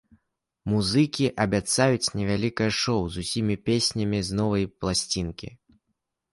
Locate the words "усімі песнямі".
3.27-4.19